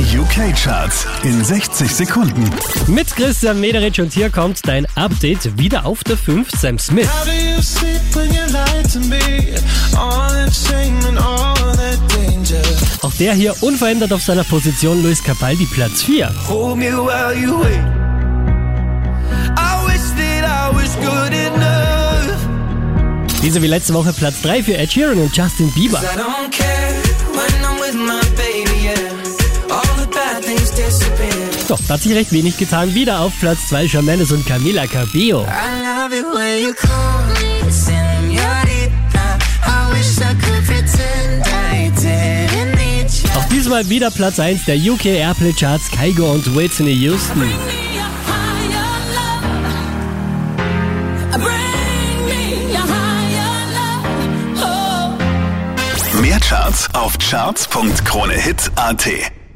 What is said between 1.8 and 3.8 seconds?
Sekunden. Mit Christian